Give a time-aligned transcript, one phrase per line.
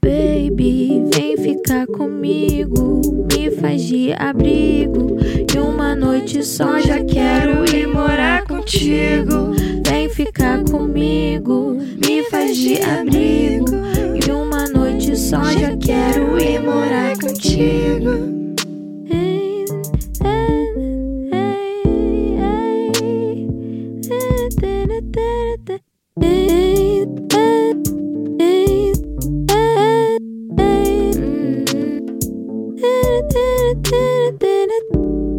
[0.00, 5.18] Baby, vem ficar comigo, me faz de abrigo.
[5.54, 9.52] E uma noite só já quero ir morar contigo.
[9.86, 13.93] Vem ficar comigo, me faz de abrigo.
[15.24, 18.10] Só já quero ir morar contigo.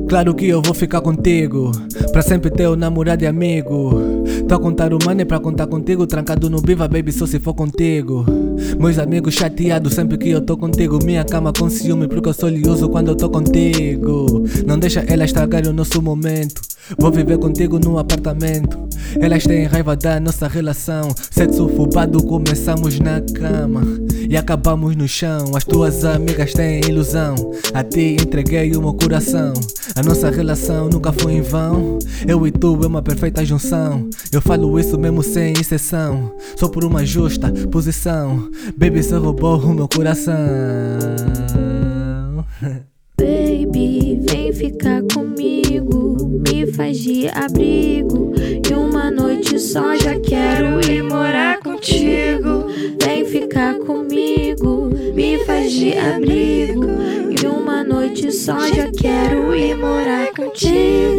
[0.09, 1.71] Claro que eu vou ficar contigo,
[2.11, 4.01] pra sempre teu namorado e amigo.
[4.47, 7.53] Tô a contar o money pra contar contigo, trancado no Viva Baby só se for
[7.53, 8.25] contigo.
[8.79, 11.03] Meus amigos chateados sempre que eu tô contigo.
[11.03, 14.43] Minha cama com ciúme porque eu sou lioso quando eu tô contigo.
[14.65, 16.61] Não deixa ela estragar o nosso momento.
[16.97, 18.77] Vou viver contigo no apartamento.
[19.19, 21.09] Elas têm raiva da nossa relação.
[21.31, 24.04] Sexo fubado, começamos na cama
[24.35, 25.55] e acabamos no chão.
[25.55, 27.35] As tuas amigas têm ilusão.
[27.73, 29.53] A ti entreguei o meu coração.
[29.95, 31.99] A nossa relação nunca foi em vão.
[32.27, 34.09] Eu e tu é uma perfeita junção.
[34.33, 36.35] Eu falo isso mesmo sem exceção.
[36.57, 38.49] Só por uma justa posição.
[38.77, 40.35] Baby, você roubou o meu coração.
[43.17, 48.33] Baby, vem ficar comigo, me faz de abrigo.
[48.37, 52.04] E uma noite só já quero ir morar contigo.
[55.71, 56.85] De abrigo.
[57.41, 61.14] E uma noite só já quero ir morar contigo.